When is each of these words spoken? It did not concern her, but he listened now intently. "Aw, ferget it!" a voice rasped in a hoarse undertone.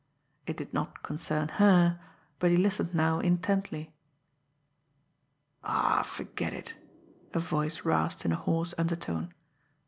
It 0.47 0.57
did 0.57 0.73
not 0.73 1.03
concern 1.03 1.47
her, 1.61 1.99
but 2.39 2.49
he 2.49 2.57
listened 2.57 2.95
now 2.95 3.19
intently. 3.19 3.93
"Aw, 5.63 6.01
ferget 6.01 6.53
it!" 6.55 6.73
a 7.35 7.39
voice 7.39 7.85
rasped 7.85 8.25
in 8.25 8.31
a 8.31 8.35
hoarse 8.35 8.73
undertone. 8.79 9.31